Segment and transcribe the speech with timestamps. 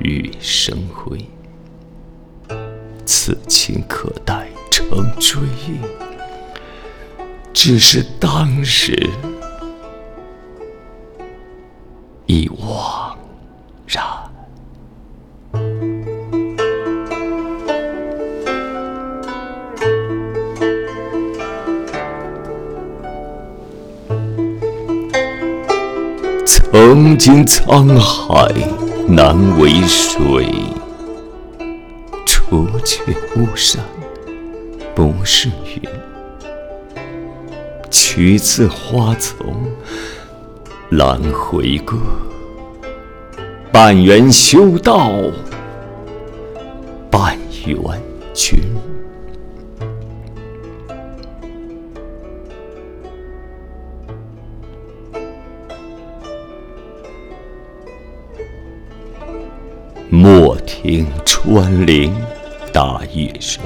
[0.00, 1.18] 玉生辉。
[3.04, 4.88] 此情可待成
[5.18, 5.78] 追忆，
[7.52, 9.10] 只是当时
[12.26, 13.14] 已惘
[13.86, 14.04] 然。
[26.46, 28.52] 曾经沧海
[29.10, 30.46] 难为水，
[32.26, 33.02] 除却
[33.36, 33.82] 巫山
[34.94, 35.88] 不是云。
[37.90, 39.64] 取次花丛
[40.90, 41.96] 懒回歌，
[43.72, 45.10] 半缘修道
[47.10, 47.34] 半
[47.64, 47.80] 缘
[48.34, 48.60] 君。
[60.10, 62.10] 莫听穿林
[62.72, 63.62] 打叶声，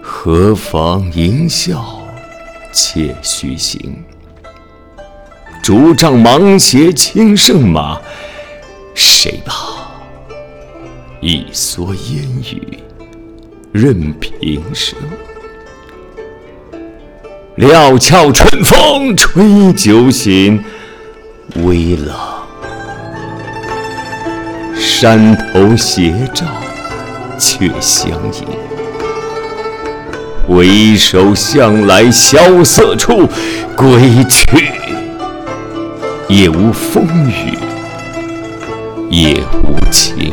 [0.00, 1.78] 何妨吟啸
[2.72, 4.02] 且徐行。
[5.62, 8.00] 竹杖芒鞋轻胜马，
[8.94, 9.52] 谁把
[11.20, 12.78] 一蓑烟雨
[13.70, 14.98] 任平生？
[17.56, 20.64] 料峭春风吹酒醒，
[21.56, 22.41] 微冷。
[24.94, 26.44] 山头斜照
[27.36, 28.46] 却相迎，
[30.46, 33.26] 回首向来萧瑟处，
[33.74, 34.70] 归去，
[36.28, 37.58] 也无风雨
[39.10, 40.32] 也无晴。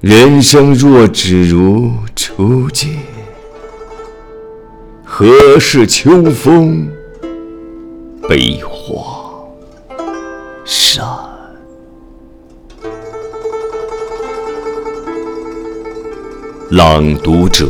[0.00, 2.88] 人生若只如初见，
[5.04, 6.88] 何事秋风
[8.28, 9.42] 悲画
[10.64, 11.04] 扇？
[16.70, 17.66] 朗读者，